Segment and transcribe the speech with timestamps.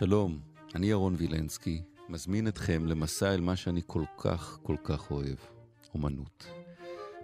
[0.00, 0.40] שלום,
[0.74, 5.36] אני ירון וילנסקי, מזמין אתכם למסע אל מה שאני כל כך כל כך אוהב,
[5.94, 6.46] אומנות.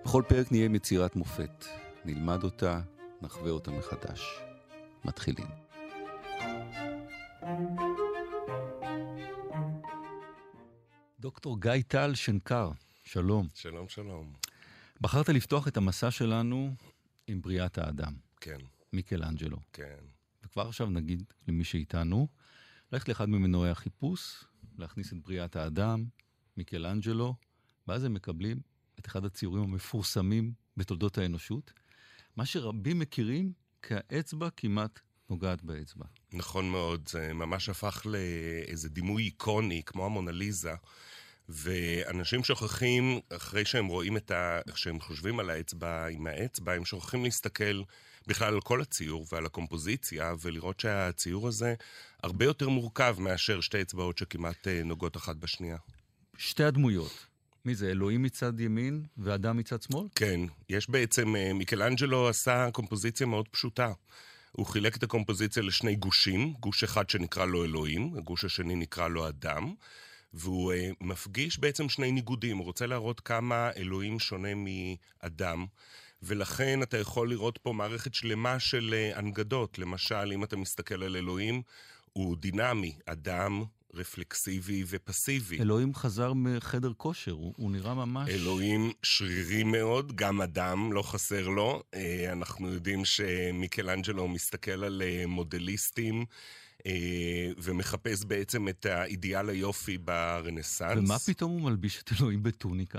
[0.04, 1.64] בכל פרק נהיה עם יצירת מופת,
[2.04, 2.80] נלמד אותה,
[3.22, 4.40] נחווה אותה מחדש.
[5.04, 5.46] מתחילים.
[11.20, 12.70] דוקטור גיא טל שנקר,
[13.04, 13.48] שלום.
[13.54, 14.32] שלום, שלום.
[15.00, 16.74] בחרת לפתוח את המסע שלנו
[17.26, 18.14] עם בריאת האדם.
[18.40, 18.58] כן.
[18.92, 19.58] מיקלאנג'לו.
[19.72, 19.96] כן.
[20.44, 22.28] וכבר עכשיו נגיד למי שאיתנו,
[22.92, 24.44] ללכת לאחד ממנועי החיפוש,
[24.78, 26.04] להכניס את בריאת האדם,
[26.56, 27.34] מיקלאנג'לו,
[27.88, 28.60] ואז הם מקבלים
[29.00, 31.72] את אחד הציורים המפורסמים בתולדות האנושות,
[32.36, 35.00] מה שרבים מכירים כאצבע כמעט
[35.30, 36.04] נוגעת באצבע.
[36.32, 40.74] נכון מאוד, זה ממש הפך לאיזה דימוי איקוני, כמו המונליזה.
[41.48, 44.60] ואנשים שוכחים, אחרי שהם רואים את ה...
[44.66, 47.82] איך שהם חושבים על האצבע עם האצבע, הם שוכחים להסתכל
[48.26, 51.74] בכלל על כל הציור ועל הקומפוזיציה, ולראות שהציור הזה
[52.22, 55.76] הרבה יותר מורכב מאשר שתי אצבעות שכמעט אה, נוגעות אחת בשנייה.
[56.38, 57.26] שתי הדמויות.
[57.64, 60.06] מי זה, אלוהים מצד ימין ואדם מצד שמאל?
[60.14, 63.92] כן, יש בעצם, אה, מיקלאנג'לו עשה קומפוזיציה מאוד פשוטה.
[64.52, 69.28] הוא חילק את הקומפוזיציה לשני גושים, גוש אחד שנקרא לו אלוהים, הגוש השני נקרא לו
[69.28, 69.74] אדם.
[70.36, 75.66] והוא uh, מפגיש בעצם שני ניגודים, הוא רוצה להראות כמה אלוהים שונה מאדם,
[76.22, 79.78] ולכן אתה יכול לראות פה מערכת שלמה של uh, הנגדות.
[79.78, 81.62] למשל, אם אתה מסתכל על אלוהים,
[82.12, 85.58] הוא דינמי, אדם רפלקסיבי ופסיבי.
[85.60, 88.30] אלוהים חזר מחדר כושר, הוא, הוא נראה ממש...
[88.30, 91.82] אלוהים שרירי מאוד, גם אדם, לא חסר לו.
[91.92, 91.96] Uh,
[92.32, 96.24] אנחנו יודעים שמיקלאנג'לו מסתכל על מודליסטים.
[96.86, 100.98] אה, ומחפש בעצם את האידיאל היופי ברנסאנס.
[100.98, 102.98] ומה פתאום הוא מלביש את אלוהים בטוניקה?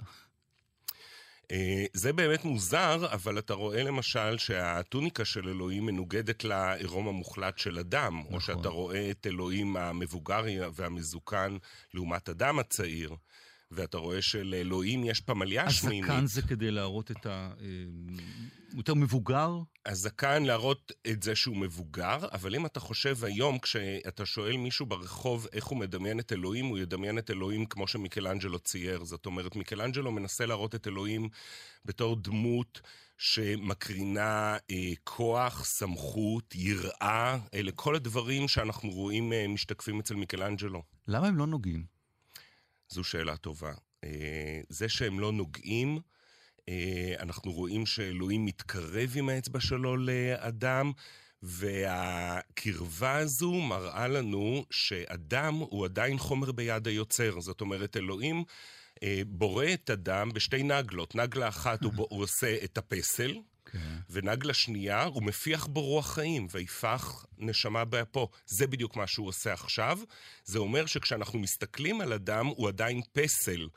[1.51, 7.79] אה, זה באמת מוזר, אבל אתה רואה למשל שהטוניקה של אלוהים מנוגדת לעירום המוחלט של
[7.79, 8.33] אדם, נכון.
[8.33, 11.57] או שאתה רואה את אלוהים המבוגר והמזוקן
[11.93, 13.15] לעומת אדם הצעיר.
[13.71, 16.09] ואתה רואה שלאלוהים יש פמליה שמינית.
[16.09, 17.51] הזקן זה כדי להראות את ה...
[17.61, 17.65] אה,
[18.73, 19.59] יותר מבוגר?
[19.85, 25.47] הזקן להראות את זה שהוא מבוגר, אבל אם אתה חושב היום, כשאתה שואל מישהו ברחוב
[25.53, 29.03] איך הוא מדמיין את אלוהים, הוא ידמיין את אלוהים כמו שמיקלאנג'לו צייר.
[29.03, 31.29] זאת אומרת, מיקלאנג'לו מנסה להראות את אלוהים
[31.85, 32.81] בתור דמות
[33.17, 40.83] שמקרינה אה, כוח, סמכות, יראה, אלה כל הדברים שאנחנו רואים אה, משתקפים אצל מיקלאנג'לו.
[41.07, 41.96] למה הם לא נוגעים?
[42.89, 43.73] זו שאלה טובה.
[44.03, 45.99] אה, זה שהם לא נוגעים,
[46.69, 50.91] אה, אנחנו רואים שאלוהים מתקרב עם האצבע שלו לאדם,
[51.43, 57.39] והקרבה הזו מראה לנו שאדם הוא עדיין חומר ביד היוצר.
[57.39, 58.43] זאת אומרת, אלוהים
[59.03, 61.15] אה, בורא את אדם בשתי נגלות.
[61.15, 63.35] נגלה אחת הוא, הוא עושה את הפסל.
[63.71, 63.97] כן.
[64.09, 68.29] ונגלה שנייה, הוא מפיח בו רוח חיים, ויפח נשמה באפו.
[68.45, 69.99] זה בדיוק מה שהוא עושה עכשיו.
[70.45, 73.67] זה אומר שכשאנחנו מסתכלים על אדם, הוא עדיין פסל.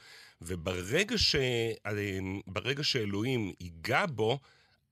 [0.42, 1.36] וברגע ש...
[2.46, 4.38] ברגע שאלוהים ייגע בו,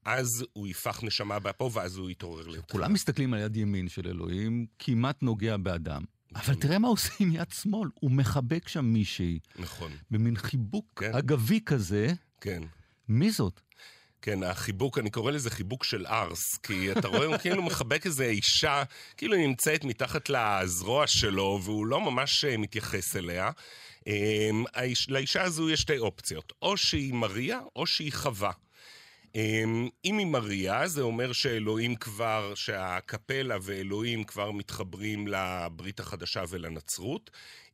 [0.04, 2.62] אז הוא יפח נשמה באפו, ואז הוא יתעורר לתחילה.
[2.62, 6.03] כולם מסתכלים על יד ימין של אלוהים, כמעט נוגע באדם.
[6.34, 6.54] אבל נכון.
[6.54, 9.38] תראה מה עושה עם יד שמאל, הוא מחבק שם מישהי.
[9.58, 9.92] נכון.
[10.10, 11.14] במין חיבוק כן.
[11.14, 12.12] אגבי כזה.
[12.41, 12.62] כן.
[13.08, 13.60] מי זאת?
[14.23, 18.25] כן, החיבוק, אני קורא לזה חיבוק של ארס, כי אתה רואה, הוא כאילו מחבק איזה
[18.25, 18.83] אישה,
[19.17, 23.51] כאילו היא נמצאת מתחת לזרוע שלו, והוא לא ממש אה, מתייחס אליה.
[24.06, 24.65] אמ,
[25.09, 28.51] לאישה הזו יש שתי אופציות, או שהיא מריה, או שהיא חווה.
[29.34, 37.31] אמ, אם היא מריה, זה אומר שאלוהים כבר, שהקפלה ואלוהים כבר מתחברים לברית החדשה ולנצרות.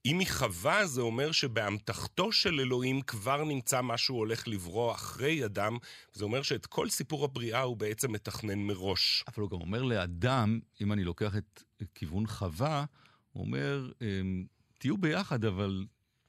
[0.06, 5.78] אם היא חווה, זה אומר שבאמתחתו של אלוהים כבר נמצא משהו הולך לברוא אחרי אדם.
[6.12, 9.24] זה אומר שאת כל סיפור הבריאה הוא בעצם מתכנן מראש.
[9.28, 11.62] אבל הוא גם אומר לאדם, אם אני לוקח את
[11.94, 12.84] כיוון חווה,
[13.32, 14.44] הוא אומר, אמ,
[14.78, 15.84] תהיו ביחד, אבל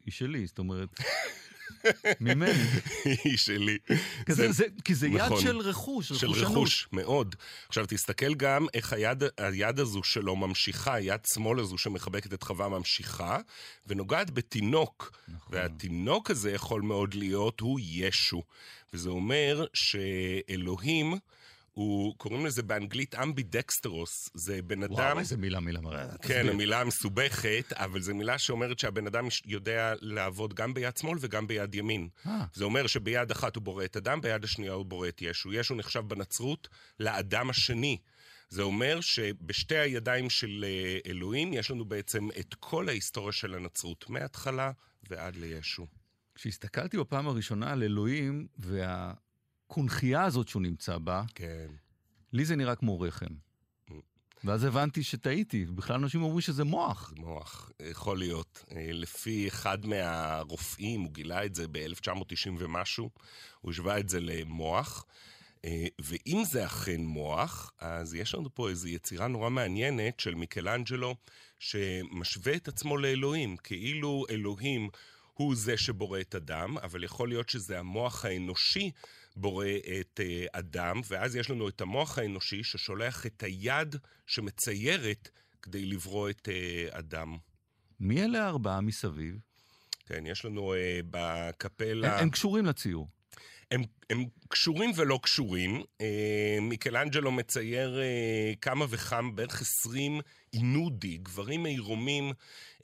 [0.05, 0.47] היא שלי.
[0.47, 0.89] זאת אומרת...
[2.21, 2.51] ממני.
[3.23, 3.77] היא שלי.
[4.29, 7.35] זה, זה, כי זה נכון, יד של רכוש, של רכוש, מאוד.
[7.67, 12.69] עכשיו תסתכל גם איך היד, היד הזו שלו ממשיכה, יד שמאל הזו שמחבקת את חווה
[12.69, 13.39] ממשיכה,
[13.87, 15.11] ונוגעת בתינוק.
[15.27, 15.55] נכון.
[15.55, 18.41] והתינוק הזה יכול מאוד להיות, הוא ישו.
[18.93, 21.15] וזה אומר שאלוהים...
[21.75, 24.93] הוא, קוראים לזה באנגלית אמבידקסטרוס, זה בן אדם...
[24.93, 26.17] וואו, איזה מילה, מילה מראה.
[26.21, 31.47] כן, המילה מסובכת, אבל זו מילה שאומרת שהבן אדם יודע לעבוד גם ביד שמאל וגם
[31.47, 32.09] ביד ימין.
[32.25, 32.45] אה.
[32.53, 35.53] זה אומר שביד אחת הוא בורא את אדם, ביד השנייה הוא בורא את ישו.
[35.53, 36.67] ישו נחשב בנצרות
[36.99, 37.97] לאדם השני.
[38.49, 44.09] זה אומר שבשתי הידיים של אה, אלוהים יש לנו בעצם את כל ההיסטוריה של הנצרות,
[44.09, 44.71] מההתחלה
[45.09, 45.87] ועד לישו.
[46.35, 49.13] כשהסתכלתי בפעם הראשונה על אלוהים וה...
[49.65, 51.67] הקונכייה הזאת שהוא נמצא בה, כן.
[52.33, 53.45] לי זה נראה כמו רחם.
[54.43, 57.09] ואז הבנתי שטעיתי, בכלל אנשים אומרים שזה מוח.
[57.15, 58.63] זה מוח, יכול להיות.
[58.71, 63.09] אה, לפי אחד מהרופאים, הוא גילה את זה ב-1990 ומשהו,
[63.61, 65.05] הוא השווה את זה למוח.
[65.65, 71.15] אה, ואם זה אכן מוח, אז יש לנו פה איזו יצירה נורא מעניינת של מיקלאנג'לו,
[71.59, 74.89] שמשווה את עצמו לאלוהים, כאילו אלוהים
[75.37, 78.91] הוא זה שבורא את אדם, אבל יכול להיות שזה המוח האנושי
[79.35, 79.67] בורא
[79.99, 80.19] את
[80.51, 83.95] אדם, ואז יש לנו את המוח האנושי ששולח את היד
[84.27, 85.29] שמציירת
[85.61, 86.49] כדי לברוא את
[86.91, 87.37] אדם.
[87.99, 89.35] מי אלה הארבעה מסביב?
[90.05, 90.77] כן, יש לנו uh,
[91.09, 92.13] בקפלה...
[92.13, 93.07] הם, הם קשורים לציור.
[93.71, 95.83] הם, הם קשורים ולא קשורים.
[96.01, 100.21] אה, מיקלנג'לו מצייר אה, כמה וכמה, בערך עשרים
[100.53, 102.31] אינודי, גברים עירומים,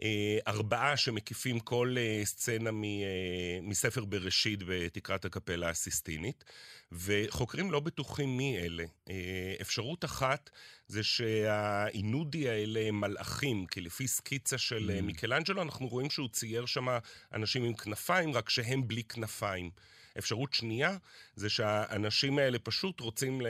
[0.01, 6.43] אה, ארבעה שמקיפים כל אה, סצנה מ, אה, מספר בראשית בתקרת הקפלה הסיסטינית,
[6.91, 8.83] וחוקרים לא בטוחים מי אלה.
[9.09, 10.49] אה, אפשרות אחת
[10.87, 15.01] זה שהאינודי האלה הם מלאכים, כי לפי סקיצה של mm.
[15.01, 16.87] מיקלנג'לו אנחנו רואים שהוא צייר שם
[17.33, 19.69] אנשים עם כנפיים, רק שהם בלי כנפיים.
[20.17, 20.97] אפשרות שנייה,
[21.35, 23.41] זה שהאנשים האלה פשוט רוצים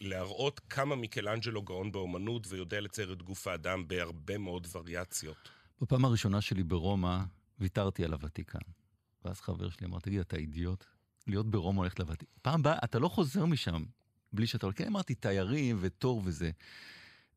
[0.00, 5.48] להראות כמה מיקלנג'לו גאון באומנות ויודע לצייר את גוף האדם בהרבה מאוד וריאציות.
[5.80, 7.18] בפעם הראשונה שלי ברומא,
[7.58, 8.58] ויתרתי על הוותיקן.
[9.24, 10.84] ואז חבר שלי אמר, תגיד, אתה אידיוט?
[11.26, 12.32] להיות ברומא הולך לוותיקן.
[12.42, 13.84] פעם הבאה, אתה לא חוזר משם
[14.32, 14.66] בלי שאתה...
[14.74, 16.50] כן, אמרתי, תיירים ותור וזה.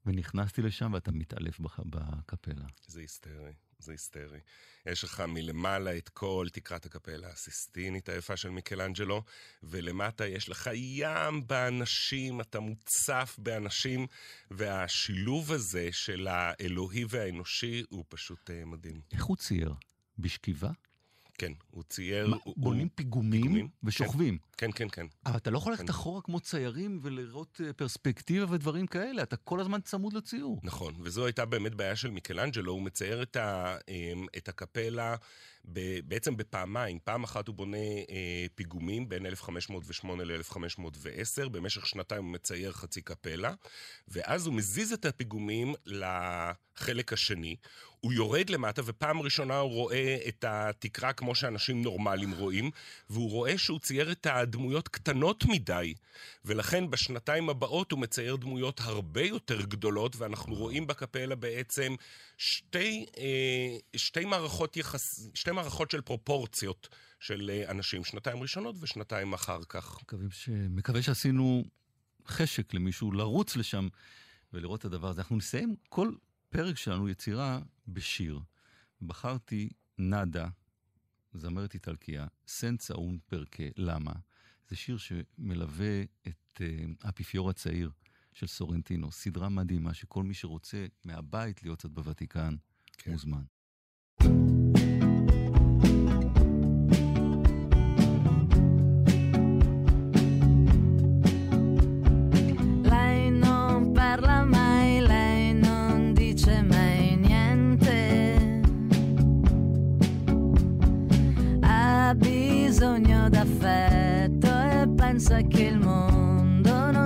[0.05, 2.65] ונכנסתי לשם ואתה מתעלף בקפלה.
[2.87, 3.53] זה היסטרי.
[3.79, 4.39] זה היסטרי.
[4.85, 9.23] יש לך מלמעלה את כל תקרת הקפלה הסיסטינית היפה של מיקלנג'לו,
[9.63, 14.07] ולמטה יש לך ים באנשים, אתה מוצף באנשים,
[14.51, 19.01] והשילוב הזה של האלוהי והאנושי הוא פשוט uh, מדהים.
[19.11, 19.73] איך הוא צייר?
[20.19, 20.69] בשכיבה?
[21.37, 22.27] כן, הוא צייר...
[22.27, 22.91] מה, הוא, בונים הוא...
[22.95, 24.37] פיגומים, פיגומים ושוכבים.
[24.57, 25.05] כן, כן, כן.
[25.25, 25.89] אבל אתה לא יכול ללכת כן.
[25.89, 30.59] אחורה כמו ציירים ולראות אה, פרספקטיבה ודברים כאלה, אתה כל הזמן צמוד לציור.
[30.63, 35.15] נכון, וזו הייתה באמת בעיה של מיקלנג'לו, הוא מצייר את, ה, אמ, את הקפלה
[36.03, 36.99] בעצם בפעמיים.
[37.03, 43.53] פעם אחת הוא בונה אה, פיגומים בין 1508 ל-1510, במשך שנתיים הוא מצייר חצי קפלה,
[44.07, 47.55] ואז הוא מזיז את הפיגומים לחלק השני.
[47.99, 52.71] הוא יורד למטה, ופעם ראשונה הוא רואה את התקרה כמו שאנשים נורמליים רואים,
[53.09, 55.93] והוא רואה שהוא צייר את הדמויות קטנות מדי,
[56.45, 61.95] ולכן בשנתיים הבאות הוא מצייר דמויות הרבה יותר גדולות, ואנחנו רואים בקפלה בעצם
[62.37, 66.89] שתי, אה, שתי, מערכות, יחס, שתי מערכות של פרופורציות
[67.19, 70.01] של אה, אנשים, שנתיים ראשונות ושנתיים אחר כך.
[70.01, 70.49] מקווים ש...
[70.49, 71.63] מקווה שעשינו
[72.27, 73.87] חשק למישהו לרוץ לשם
[74.53, 75.21] ולראות את הדבר הזה.
[75.21, 76.11] אנחנו נסיים כל
[76.49, 78.39] פרק שלנו, יצירה, בשיר.
[79.01, 80.47] בחרתי נאדה,
[81.33, 84.11] זמרת איטלקיה, סנצה און פרקה, למה?
[84.69, 86.61] זה שיר שמלווה את uh,
[87.03, 87.91] האפיפיור הצעיר
[88.33, 92.55] של סורנטינו, סדרה מדהימה שכל מי שרוצה מהבית להיות קצת בוותיקן,
[92.97, 93.11] כן.
[93.11, 93.43] מוזמן.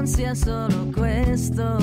[0.01, 1.77] Non sia solo questo.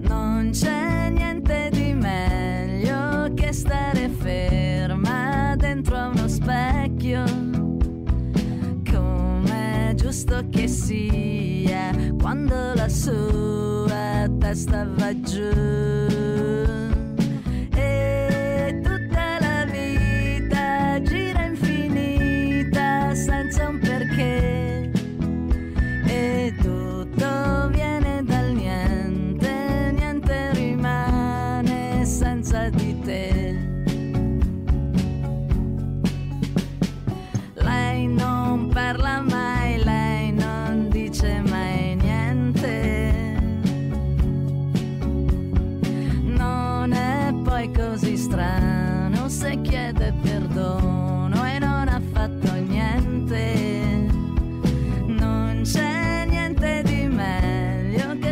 [0.00, 7.22] Non c'è niente di meglio che stare ferma dentro a uno specchio.
[8.90, 16.23] Come è giusto che sia quando la sua testa va giù.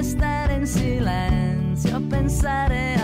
[0.02, 3.01] stare in silenzio pensare a